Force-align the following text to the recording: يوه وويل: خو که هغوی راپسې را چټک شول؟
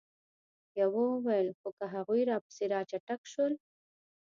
يوه 0.79 1.01
وويل: 1.13 1.47
خو 1.59 1.69
که 1.77 1.85
هغوی 1.95 2.21
راپسې 2.29 2.65
را 2.71 2.79
چټک 2.89 3.21
شول؟ 3.31 3.53